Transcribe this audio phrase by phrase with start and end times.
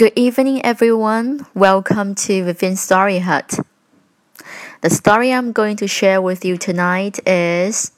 [0.00, 1.44] Good evening, everyone.
[1.52, 3.58] Welcome to Vivian Story Hut.
[4.80, 7.92] The story I'm going to share with you tonight is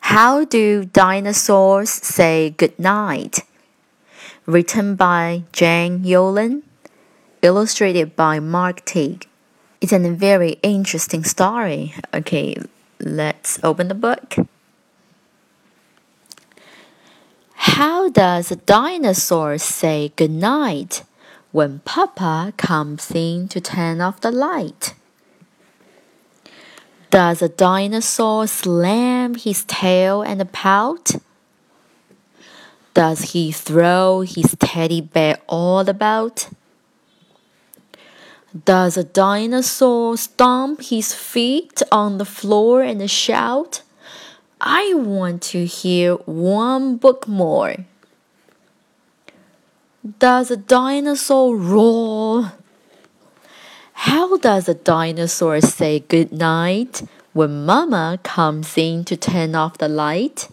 [0.00, 3.42] How Do Dinosaurs Say Goodnight?
[4.44, 6.62] Written by Jane Yolen,
[7.42, 9.28] illustrated by Mark Teague.
[9.80, 11.94] It's a very interesting story.
[12.12, 12.56] Okay,
[12.98, 14.34] let's open the book.
[17.74, 21.02] How does a dinosaur say goodnight
[21.50, 24.94] when Papa comes in to turn off the light?
[27.10, 31.16] Does a dinosaur slam his tail and pout?
[32.94, 36.50] Does he throw his teddy bear all about?
[38.64, 43.82] Does a dinosaur stomp his feet on the floor and shout?
[44.60, 47.76] I want to hear one book more.
[50.18, 52.52] Does a dinosaur roar?
[53.94, 59.88] How does a dinosaur say good night when Mama comes in to turn off the
[59.88, 60.48] light?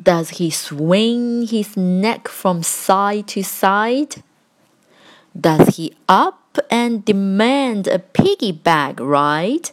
[0.00, 4.22] Does he swing his neck from side to side?
[5.38, 9.70] Does he up and demand a piggyback ride?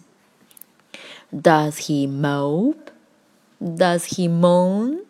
[1.35, 2.89] Does he mope?
[3.61, 5.05] Does he moan?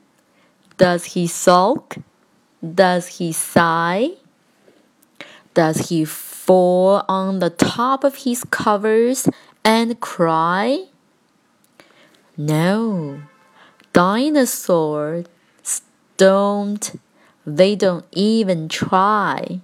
[0.78, 1.98] Does he sulk?
[2.64, 4.12] Does he sigh?
[5.54, 9.28] Does he fall on the top of his covers
[9.64, 10.86] and cry?
[12.38, 13.22] No,
[13.94, 15.26] dinosaurs
[16.18, 17.00] don't.
[17.46, 19.62] They don't even try.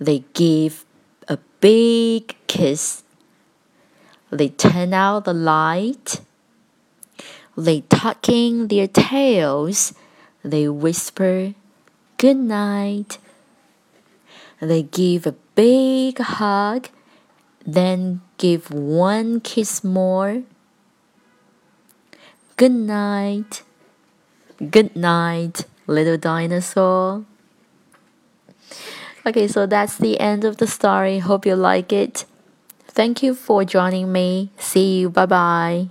[0.00, 0.84] They give
[1.28, 3.03] a big kiss
[4.34, 6.20] they turn out the light.
[7.56, 9.94] They tuck in their tails.
[10.42, 11.54] They whisper,
[12.18, 13.18] Good night.
[14.60, 16.88] They give a big hug,
[17.66, 20.42] then give one kiss more.
[22.56, 23.62] Good night.
[24.70, 27.24] Good night, little dinosaur.
[29.26, 31.18] Okay, so that's the end of the story.
[31.18, 32.24] Hope you like it.
[32.94, 34.52] Thank you for joining me.
[34.56, 35.10] See you.
[35.10, 35.88] Bye bye.